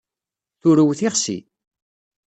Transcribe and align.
Turew 0.61 0.91
tixsi. 0.99 1.37